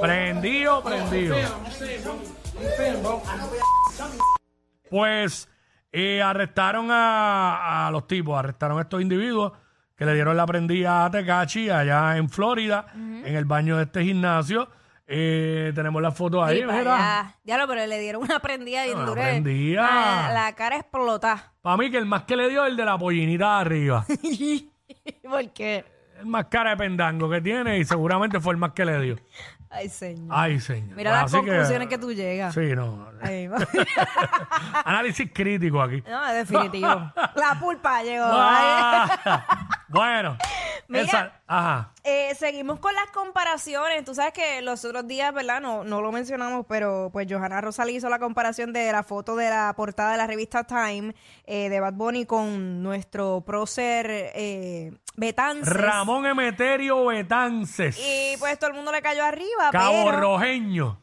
Prendido, 0.00 0.82
prendido. 0.82 1.36
Pues 4.90 5.48
eh, 5.98 6.20
arrestaron 6.22 6.88
a, 6.90 7.86
a 7.86 7.90
los 7.90 8.06
tipos, 8.06 8.38
arrestaron 8.38 8.78
a 8.78 8.82
estos 8.82 9.00
individuos 9.00 9.52
que 9.96 10.04
le 10.04 10.12
dieron 10.14 10.36
la 10.36 10.44
prendida 10.44 11.06
a 11.06 11.10
Tecachi 11.10 11.70
allá 11.70 12.16
en 12.18 12.28
Florida, 12.28 12.86
en 12.94 13.34
el 13.34 13.46
baño 13.46 13.78
de 13.78 13.84
este 13.84 14.04
gimnasio. 14.04 14.68
Eh, 15.06 15.72
tenemos 15.74 16.02
la 16.02 16.10
foto 16.10 16.42
ahí, 16.44 16.62
mira. 16.66 16.80
allá. 16.80 17.34
Diablo, 17.44 17.66
pero 17.68 17.86
le 17.86 17.98
dieron 18.00 18.22
una 18.22 18.40
prendida 18.40 18.84
bien 18.84 18.96
Una 18.98 19.06
dura. 19.06 19.22
prendida. 19.22 19.82
La, 19.82 20.32
la 20.34 20.54
cara 20.54 20.76
explota. 20.76 21.52
Para 21.62 21.76
mí 21.78 21.90
que 21.90 21.96
el 21.96 22.06
más 22.06 22.24
que 22.24 22.36
le 22.36 22.48
dio 22.50 22.64
es 22.64 22.70
el 22.72 22.76
de 22.76 22.84
la 22.84 22.98
pollinita 22.98 23.54
de 23.54 23.60
arriba. 23.60 24.04
¿Por 25.22 25.52
qué? 25.52 25.84
el 26.18 26.26
más 26.26 26.46
cara 26.46 26.70
de 26.70 26.76
pendango 26.78 27.28
que 27.28 27.42
tiene 27.42 27.78
y 27.78 27.84
seguramente 27.84 28.40
fue 28.40 28.52
el 28.54 28.58
más 28.58 28.72
que 28.72 28.84
le 28.86 29.00
dio. 29.00 29.16
Ay, 29.70 29.88
señor. 29.88 30.28
Ay, 30.30 30.60
señor. 30.60 30.96
Mira 30.96 31.10
las 31.10 31.24
así 31.24 31.36
conclusiones 31.36 31.88
que, 31.88 31.98
tú 31.98 32.12
llegas. 32.12 32.54
Sí, 32.54 32.74
no. 32.74 33.08
Ay, 33.20 33.48
Análisis 34.84 35.30
crítico 35.32 35.82
aquí. 35.82 36.02
no, 36.08 36.32
definitivo. 36.32 36.88
La 37.34 37.56
pulpa 37.58 38.02
llegó. 38.02 38.26
Ay. 38.26 39.10
Ah, 39.24 39.78
bueno, 39.88 40.36
Mira. 40.88 41.04
Esa, 41.04 41.40
ajá. 41.46 41.92
Eh, 42.04 42.34
seguimos 42.36 42.78
con 42.80 42.94
las 42.94 43.10
comparaciones. 43.10 44.04
Tú 44.04 44.14
sabes 44.14 44.32
que 44.32 44.62
los 44.62 44.84
otros 44.84 45.06
días, 45.06 45.32
¿verdad? 45.34 45.60
No, 45.60 45.82
no 45.84 46.00
lo 46.00 46.12
mencionamos, 46.12 46.64
pero 46.68 47.10
pues 47.12 47.26
Johanna 47.30 47.60
Rosalí 47.60 47.96
hizo 47.96 48.08
la 48.08 48.18
comparación 48.18 48.72
de 48.72 48.92
la 48.92 49.02
foto 49.02 49.34
de 49.36 49.50
la 49.50 49.72
portada 49.76 50.12
de 50.12 50.16
la 50.18 50.26
revista 50.26 50.64
Time 50.64 51.14
eh, 51.44 51.68
de 51.68 51.80
Bad 51.80 51.94
Bunny 51.94 52.24
con 52.26 52.82
nuestro 52.82 53.42
prócer 53.46 54.06
eh, 54.10 54.92
Betances. 55.16 55.72
Ramón 55.72 56.26
Emeterio 56.26 57.06
Betances. 57.06 57.98
Y 57.98 58.36
pues 58.38 58.58
todo 58.58 58.70
el 58.70 58.76
mundo 58.76 58.92
le 58.92 59.02
cayó 59.02 59.24
arriba, 59.24 59.70
Cabo 59.72 60.04
pero, 60.04 60.20
Rojeño. 60.20 61.00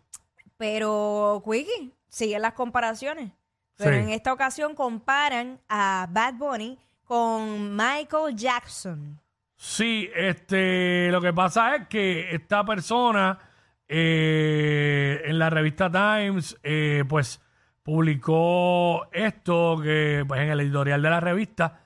pero 0.58 1.42
Quickie, 1.46 1.94
siguen 2.10 2.42
las 2.42 2.54
comparaciones. 2.54 3.32
Pero 3.75 3.92
Sí. 3.96 4.02
en 4.04 4.10
esta 4.12 4.32
ocasión 4.32 4.75
comparan 4.75 5.60
a 5.68 6.08
Bad 6.10 6.36
Bunny 6.36 6.80
con 7.06 7.75
Michael 7.75 8.36
Jackson. 8.36 9.20
Sí, 9.65 10.10
este, 10.13 11.10
lo 11.10 11.22
que 11.22 11.32
pasa 11.32 11.77
es 11.77 11.88
que 11.88 12.36
esta 12.36 12.65
persona 12.65 13.39
eh, 13.88 15.22
en 15.24 15.39
la 15.39 15.50
revista 15.50 15.89
Times, 15.89 16.60
eh, 16.63 17.05
pues 17.08 17.41
publicó 17.82 19.08
esto 19.13 19.79
que, 19.82 20.25
pues 20.27 20.41
en 20.41 20.50
el 20.50 20.60
editorial 20.60 21.01
de 21.01 21.10
la 21.10 21.22
revista, 21.22 21.79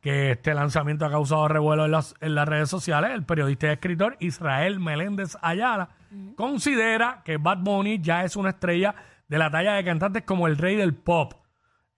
que 0.00 0.30
este 0.30 0.54
lanzamiento 0.54 1.06
ha 1.06 1.10
causado 1.10 1.48
revuelo 1.48 1.86
en 1.86 1.90
las, 1.90 2.14
en 2.20 2.36
las 2.36 2.48
redes 2.48 2.70
sociales. 2.70 3.10
El 3.10 3.24
periodista 3.24 3.66
y 3.66 3.70
escritor 3.70 4.16
Israel 4.20 4.78
Meléndez 4.78 5.36
Ayala 5.42 5.88
considera 6.36 7.22
que 7.24 7.38
Bad 7.38 7.58
Bunny 7.58 8.00
ya 8.00 8.22
es 8.22 8.36
una 8.36 8.50
estrella 8.50 8.94
de 9.26 9.38
la 9.38 9.50
talla 9.50 9.72
de 9.74 9.84
cantantes 9.84 10.22
como 10.22 10.46
el 10.46 10.56
rey 10.56 10.76
del 10.76 10.94
pop. 10.94 11.34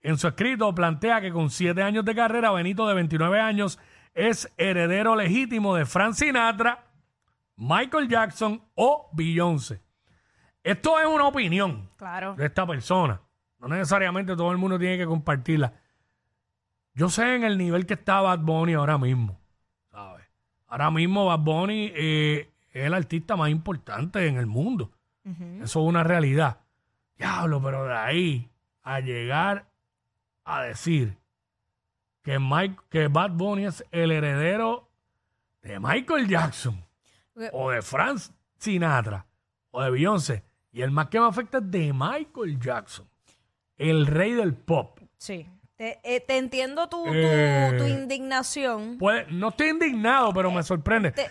En 0.01 0.17
su 0.17 0.27
escrito 0.27 0.73
plantea 0.73 1.21
que 1.21 1.31
con 1.31 1.51
siete 1.51 1.83
años 1.83 2.05
de 2.05 2.15
carrera, 2.15 2.49
Benito 2.51 2.87
de 2.87 2.95
29 2.95 3.39
años 3.39 3.77
es 4.17 4.51
heredero 4.57 5.15
legítimo 5.15 5.75
de 5.75 5.85
Frank 5.85 6.13
Sinatra, 6.15 6.83
Michael 7.55 8.07
Jackson 8.09 8.61
o 8.73 9.09
Beyoncé. 9.13 9.81
Esto 10.63 10.99
es 10.99 11.05
una 11.05 11.27
opinión 11.27 11.89
Claro. 11.97 12.33
de 12.35 12.47
esta 12.47 12.65
persona. 12.65 13.21
No 13.59 13.67
necesariamente 13.67 14.35
todo 14.35 14.51
el 14.51 14.57
mundo 14.57 14.77
tiene 14.79 14.97
que 14.97 15.05
compartirla. 15.05 15.73
Yo 16.93 17.09
sé 17.09 17.35
en 17.35 17.43
el 17.43 17.57
nivel 17.59 17.85
que 17.85 17.93
está 17.93 18.21
Bad 18.21 18.39
Bunny 18.39 18.73
ahora 18.73 18.97
mismo. 18.97 19.39
¿sabes? 19.91 20.25
Ahora 20.67 20.89
mismo 20.91 21.25
Bad 21.25 21.39
Bunny 21.39 21.91
eh, 21.95 22.51
es 22.71 22.85
el 22.85 22.93
artista 22.95 23.35
más 23.35 23.49
importante 23.49 24.25
en 24.27 24.37
el 24.37 24.47
mundo. 24.47 24.91
Eso 25.61 25.81
es 25.81 25.87
una 25.87 26.03
realidad. 26.03 26.61
Diablo, 27.17 27.61
pero 27.61 27.83
de 27.85 27.93
ahí 27.93 28.49
a 28.81 28.99
llegar 29.01 29.67
a 30.45 30.61
decir 30.63 31.17
que, 32.27 32.39
Mike, 32.39 32.75
que 32.89 33.07
Bad 33.07 33.31
Bunny 33.31 33.67
es 33.67 33.85
el 33.89 34.11
heredero 34.11 34.89
de 35.61 35.79
Michael 35.79 36.27
Jackson 36.27 36.83
o 37.53 37.69
de 37.71 37.81
Frank 37.81 38.19
Sinatra 38.57 39.25
o 39.71 39.81
de 39.81 39.91
Beyoncé. 39.91 40.43
Y 40.73 40.81
el 40.81 40.91
más 40.91 41.07
que 41.07 41.21
me 41.21 41.25
afecta 41.27 41.59
es 41.59 41.71
de 41.71 41.93
Michael 41.93 42.59
Jackson, 42.59 43.07
el 43.77 44.05
rey 44.07 44.33
del 44.33 44.53
pop. 44.55 44.99
Sí. 45.17 45.49
Te, 45.77 46.01
eh, 46.03 46.19
te 46.19 46.37
entiendo 46.37 46.89
tu, 46.89 47.05
tu- 47.05 47.11
Eh. 47.13 47.75
tu 47.77 47.85
indignación. 47.85 48.97
Puede, 48.97 49.25
no 49.31 49.47
estoy 49.47 49.69
indignado, 49.69 50.33
pero 50.33 50.51
me 50.51 50.63
sorprende. 50.63 51.11
te- 51.13 51.29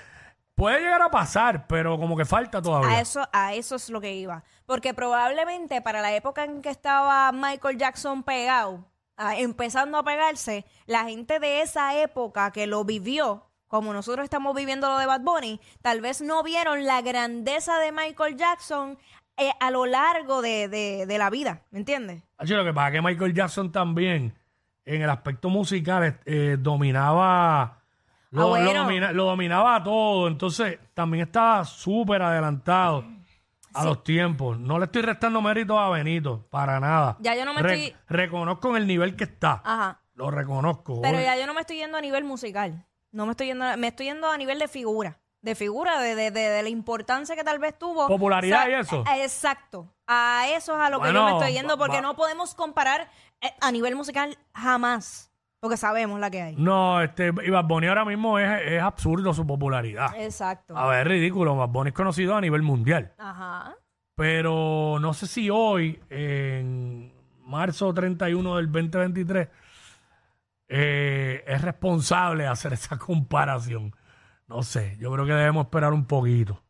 Puede 0.54 0.80
llegar 0.80 1.02
a 1.02 1.10
pasar, 1.10 1.66
pero 1.66 1.98
como 1.98 2.16
que 2.16 2.24
falta 2.24 2.62
todavía. 2.62 2.96
A 2.96 3.00
eso, 3.02 3.28
a 3.34 3.52
eso 3.52 3.74
es 3.76 3.90
lo 3.90 4.00
que 4.00 4.14
iba. 4.14 4.42
Porque 4.64 4.94
probablemente 4.94 5.82
para 5.82 6.00
la 6.00 6.16
época 6.16 6.44
en 6.44 6.62
que 6.62 6.70
estaba 6.70 7.30
Michael 7.32 7.76
Jackson 7.76 8.22
pegado, 8.22 8.82
ah, 9.16 9.37
empezando 9.37 9.99
a 9.99 10.04
pegarse, 10.04 10.64
la 10.87 11.04
gente 11.04 11.38
de 11.40 11.62
esa 11.62 12.00
época 12.00 12.50
que 12.52 12.66
lo 12.66 12.85
vivió, 12.85 13.44
como 13.68 13.92
nosotros 13.92 14.25
estamos 14.25 14.54
viviendo 14.54 14.88
lo 14.88 14.99
de 14.99 15.06
Bad 15.06 15.23
Bunny, 15.23 15.61
tal 15.82 16.00
vez 16.00 16.20
no 16.23 16.42
vieron 16.42 16.85
la 16.85 17.02
grandeza 17.02 17.78
de 17.78 17.92
Michael 17.92 18.37
Jackson 18.37 18.99
eh, 19.37 19.50
a 19.61 19.70
lo 19.70 19.85
largo 19.87 20.40
de, 20.40 20.68
de- 20.68 21.04
de 21.06 21.18
la 21.18 21.28
vida, 21.30 21.62
¿me 21.70 21.78
entiendes? 21.80 22.23
Así 22.38 22.54
lo 22.54 22.64
que 22.64 22.73
pasa 22.73 22.88
es 22.88 22.92
que 22.94 23.02
Michael 23.02 23.35
Jackson 23.35 23.70
también, 23.73 24.35
en 24.85 25.02
el 25.02 25.11
aspecto 25.11 25.50
musical, 25.50 26.20
eh, 26.25 26.56
dominaba. 26.58 27.82
Lo, 28.30 28.42
Ah, 28.42 28.46
bueno. 28.49 28.73
lo 28.73 28.80
domina- 28.85 29.12
lo 29.12 29.25
dominaba 29.25 29.82
todo. 29.82 30.28
Entonces, 30.28 30.78
también 30.94 31.25
estaba 31.26 31.64
súper 31.64 32.23
adelantado 32.23 33.04
a 33.76 33.85
los 33.85 34.04
tiempos. 34.04 34.59
No 34.59 34.78
le 34.78 34.87
estoy 34.87 35.02
restando 35.02 35.40
mérito 35.42 35.78
a 35.78 35.90
Benito, 35.90 36.47
para 36.50 36.80
nada. 36.80 37.16
Ya 37.21 37.35
yo 37.35 37.45
no 37.45 37.54
me 37.54 37.62
Re- 37.62 37.87
estoy- 37.87 38.00
Reconozco 38.09 38.71
en 38.71 38.76
el 38.76 38.87
nivel 38.87 39.16
que 39.16 39.25
está. 39.25 39.61
Ajá. 39.64 40.00
Lo 40.14 40.30
reconozco. 40.30 41.00
Pero 41.02 41.21
ya 41.21 41.37
yo 41.37 41.47
no 41.47 41.54
me 41.54 41.61
estoy 41.61 41.76
yendo 41.76 41.99
a 41.99 42.00
nivel 42.00 42.25
musical. 42.25 42.87
No 43.12 43.26
me 43.26 43.33
estoy 43.33 43.49
yendo, 43.49 43.64
me 43.76 43.88
estoy 43.88 44.06
yendo 44.06 44.30
a 44.30 44.37
nivel 44.38 44.59
de 44.59 44.68
figura. 44.68 45.21
De 45.42 45.54
figura, 45.54 46.00
de, 46.00 46.14
de, 46.14 46.30
de- 46.30 46.49
de 46.49 46.62
la 46.62 46.68
importancia 46.71 47.37
que 47.37 47.45
tal 47.45 47.59
vez 47.59 47.78
tuvo. 47.78 48.09
Popularidad 48.09 48.68
y 48.68 48.73
eso. 48.73 49.04
a- 49.06 49.18
Exacto. 49.18 49.92
A 50.06 50.47
eso 50.49 50.75
es 50.75 50.80
a 50.80 50.90
lo 50.90 51.00
que 51.00 51.09
yo 51.09 51.12
Bueno, 51.12 51.25
me 51.26 51.33
estoy 51.33 51.52
yendo, 51.52 51.75
va- 51.75 51.78
porque 51.78 51.97
va- 51.97 52.02
no 52.02 52.16
podemos 52.16 52.54
comparar 52.54 53.11
eh, 53.40 53.52
a 53.61 53.71
nivel 53.71 53.95
musical 53.95 54.37
jamás. 54.54 55.30
Porque 55.66 55.78
sabemos 55.78 56.20
la 56.20 56.30
que 56.30 56.40
hay. 56.40 56.54
No, 56.56 57.02
este, 57.02 57.32
y 57.44 57.50
Bad 57.50 57.64
Bunny 57.64 57.88
ahora 57.88 58.04
mismo 58.04 58.38
es, 58.38 58.62
es 58.62 58.80
absurdo 58.80 59.35
su 59.35 59.44
popularidad. 59.44 60.14
Exacto. 60.16 60.76
A 60.76 60.87
ver, 60.87 61.00
es 61.00 61.08
ridículo. 61.08 61.56
Bad 61.56 61.70
Bunny 61.70 61.88
es 61.88 61.94
conocido 61.94 62.37
a 62.37 62.40
nivel 62.40 62.62
mundial. 62.62 63.12
Ajá. 63.18 63.75
Pero 64.14 64.99
no 65.00 65.12
sé 65.12 65.26
si 65.26 65.50
hoy, 65.50 66.00
en 66.08 67.12
marzo 67.40 67.92
31 67.92 68.58
del 68.58 68.66
2023, 68.70 69.49
eh, 70.68 71.42
es 71.44 71.62
responsable 71.62 72.46
hacer 72.46 72.73
esa 72.73 72.96
comparación. 72.96 73.92
No 74.46 74.62
sé, 74.62 74.96
yo 75.00 75.11
creo 75.11 75.26
que 75.26 75.32
debemos 75.32 75.64
esperar 75.64 75.92
un 75.92 76.04
poquito. 76.04 76.62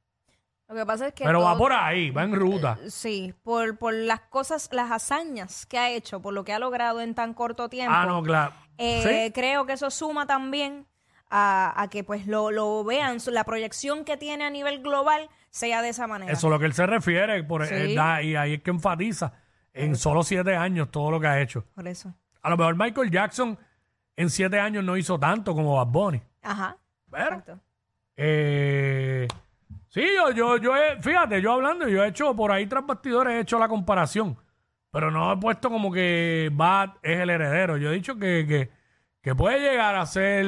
Lo 0.69 0.75
que 0.75 0.87
pasa 0.87 1.09
es 1.09 1.15
que. 1.15 1.25
Pero 1.25 1.43
va 1.43 1.57
por 1.57 1.73
ahí, 1.73 2.11
va 2.11 2.25
en 2.25 2.35
ruta. 2.35 2.79
Sí, 2.88 3.35
por, 3.43 3.79
por 3.79 3.95
las 3.95 4.21
cosas, 4.23 4.69
las 4.73 4.91
hazañas 4.91 5.67
que 5.67 5.79
ha 5.79 5.91
hecho, 5.91 6.21
por 6.21 6.35
lo 6.35 6.45
que 6.45 6.53
ha 6.53 6.59
logrado 6.59 7.00
en 7.00 7.15
tan 7.15 7.35
corto 7.35 7.69
tiempo. 7.69 7.95
Ah, 7.95 8.07
no, 8.07 8.23
claro. 8.23 8.55
Eh, 8.78 9.26
¿Sí? 9.26 9.33
Creo 9.33 9.66
que 9.66 9.73
eso 9.75 9.90
suma 9.90 10.26
también 10.26 10.87
a, 11.30 11.73
a 11.80 11.88
que 11.88 12.04
pues 12.04 12.26
lo, 12.26 12.50
lo 12.50 12.85
vean, 12.85 13.18
la 13.28 13.45
proyección 13.45 14.04
que 14.04 14.16
tiene 14.16 14.45
a 14.45 14.50
nivel 14.50 14.83
global 14.83 15.28
sea 15.50 15.83
de 15.83 15.88
esa 15.88 16.06
manera. 16.06 16.33
Eso 16.33 16.47
es 16.49 16.50
lo 16.52 16.59
que 16.59 16.66
él 16.66 16.73
se 16.75 16.87
refiere, 16.87 17.42
por, 17.45 17.66
Sí. 17.66 17.75
eh, 17.75 17.95
da- 17.95 18.23
y 18.23 18.37
ahí 18.37 18.54
es 18.54 18.62
que 18.62 18.71
enfatiza 18.71 19.33
en 19.73 19.97
solo 19.97 20.23
siete 20.23 20.54
años 20.56 20.90
todo 20.90 21.11
lo 21.11 21.21
que 21.21 21.26
ha 21.26 21.40
hecho. 21.40 21.64
Por 21.75 21.87
eso. 21.88 22.12
A 22.42 22.50
lo 22.50 22.56
mejor 22.56 22.76
Michael 22.76 23.11
Jackson 23.11 23.59
en 24.16 24.30
siete 24.30 24.59
años 24.61 24.85
no 24.85 24.97
hizo 24.97 25.18
tanto 25.18 25.54
como 25.54 25.76
Bad 25.76 25.87
Bunny. 25.88 26.23
Ajá. 26.42 26.76
Pero, 27.11 27.25
Exacto. 27.25 27.59
Eh, 28.18 29.28
sí, 29.88 30.02
yo, 30.16 30.30
yo, 30.33 30.56
yo 30.59 30.76
he, 30.76 31.00
fíjate, 31.02 31.40
yo 31.42 31.52
hablando, 31.52 31.87
yo 31.88 32.02
he 32.04 32.09
hecho 32.09 32.35
por 32.35 32.50
ahí 32.52 32.66
tras 32.66 32.87
bastidores, 32.87 33.35
he 33.35 33.40
hecho 33.40 33.59
la 33.59 33.68
comparación, 33.68 34.37
pero 34.97 35.11
no 35.11 35.31
he 35.31 35.37
puesto 35.37 35.69
como 35.69 35.93
que 35.93 36.49
Bad 36.55 36.95
es 37.03 37.21
el 37.21 37.29
heredero. 37.29 37.76
Yo 37.76 37.91
he 37.91 37.95
dicho 37.95 38.15
que, 38.17 38.47
que, 38.49 38.71
que 39.21 39.35
puede 39.35 39.61
llegar 39.61 39.95
a 39.95 40.07
ser, 40.07 40.47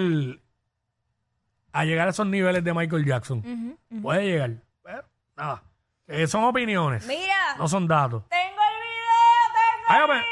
a 1.72 1.84
llegar 1.84 2.06
a 2.08 2.12
esos 2.12 2.26
niveles 2.26 2.64
de 2.64 2.72
Michael 2.72 3.04
Jackson. 3.04 3.76
Puede 4.00 4.24
llegar, 4.24 4.52
pero 4.82 5.04
nada, 5.36 5.62
Eh, 6.06 6.26
son 6.26 6.44
opiniones, 6.44 7.06
Mira, 7.06 7.56
no 7.58 7.68
son 7.68 7.86
datos. 7.86 8.26
tengo 8.30 8.40
el 8.70 8.80
video, 8.80 9.52
tengo 9.52 9.86
Ay, 9.88 10.00
el 10.00 10.06
video. 10.06 10.24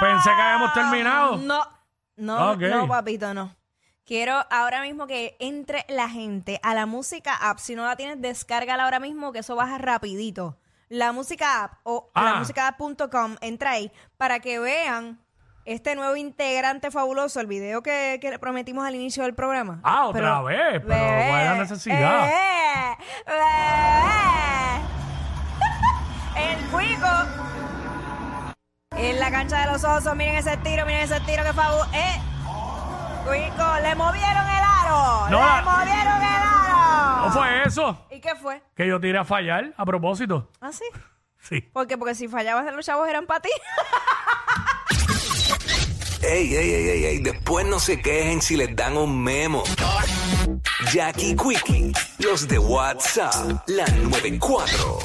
Pensé 0.00 0.30
que 0.30 0.42
habíamos 0.42 0.72
terminado. 0.74 1.36
No, 1.36 1.60
no, 2.16 2.50
Ok. 2.54 2.60
no, 2.62 2.88
papito, 2.88 3.34
no. 3.34 3.54
Quiero 4.04 4.34
ahora 4.50 4.82
mismo 4.82 5.06
que 5.06 5.36
entre 5.38 5.84
la 5.88 6.08
gente 6.08 6.58
a 6.64 6.74
la 6.74 6.86
música 6.86 7.36
app. 7.36 7.58
Si 7.58 7.76
no 7.76 7.84
la 7.86 7.94
tienes, 7.94 8.20
descárgala 8.20 8.82
ahora 8.82 8.98
mismo, 8.98 9.30
que 9.32 9.38
eso 9.40 9.54
baja 9.54 9.78
rapidito. 9.78 10.56
La 10.88 11.12
música 11.12 11.64
app 11.64 11.72
o 11.84 12.10
Ah. 12.14 12.24
la 12.24 12.34
musicaapp.com, 12.36 13.36
entra 13.40 13.72
ahí 13.72 13.92
para 14.16 14.40
que 14.40 14.58
vean 14.58 15.20
este 15.66 15.94
nuevo 15.96 16.16
integrante 16.16 16.90
fabuloso, 16.90 17.40
el 17.40 17.46
video 17.46 17.82
que, 17.82 18.18
que 18.22 18.30
le 18.30 18.38
prometimos 18.38 18.86
al 18.86 18.94
inicio 18.94 19.22
del 19.24 19.34
programa. 19.34 19.80
Ah, 19.82 20.06
otra 20.06 20.40
vez, 20.42 20.82
pero 20.86 21.28
¿cuál 21.28 21.40
es 21.40 21.44
la 21.50 21.54
necesidad? 21.56 22.20
bebé, 22.22 22.32
bebé. 23.26 23.38
el 26.52 26.66
cuico. 26.70 27.08
En 28.96 29.20
la 29.20 29.30
cancha 29.30 29.60
de 29.60 29.72
los 29.72 29.84
osos, 29.84 30.16
miren 30.16 30.36
ese 30.36 30.56
tiro, 30.58 30.86
miren 30.86 31.02
ese 31.02 31.20
tiro 31.20 31.44
que 31.44 31.52
fabu... 31.52 31.82
¡Eh! 31.92 32.20
Cuico, 33.28 33.74
le 33.82 33.94
movieron 33.94 34.46
el 34.46 34.64
aro. 34.64 35.28
No, 35.30 35.38
le 35.38 35.44
la- 35.46 35.62
movieron 35.62 36.22
el 36.22 36.42
aro. 36.42 37.26
¿No 37.26 37.32
fue 37.32 37.62
eso? 37.64 38.06
¿Y 38.10 38.20
qué 38.20 38.34
fue? 38.36 38.62
Que 38.74 38.86
yo 38.88 38.98
tiré 38.98 39.18
a 39.18 39.24
fallar 39.24 39.72
a 39.76 39.84
propósito. 39.84 40.48
¿Ah, 40.60 40.72
sí? 40.72 40.84
Sí. 41.40 41.60
¿Por 41.60 41.86
qué? 41.86 41.96
Porque 41.98 42.14
si 42.14 42.26
fallabas 42.28 42.72
los 42.74 42.84
chavos 42.84 43.08
eran 43.08 43.26
para 43.26 43.40
ti. 43.40 43.50
Ey, 46.22 46.52
ey, 46.54 46.70
ey, 46.74 46.88
ey, 46.88 47.04
ey, 47.06 47.18
después 47.20 47.64
no 47.66 47.78
se 47.78 48.00
quejen 48.00 48.42
si 48.42 48.56
les 48.56 48.74
dan 48.74 48.96
un 48.96 49.22
memo. 49.22 49.62
Jackie 50.92 51.36
Quickie, 51.36 51.92
los 52.18 52.48
de 52.48 52.58
WhatsApp, 52.58 53.62
la 53.68 53.86
94. 53.86 54.98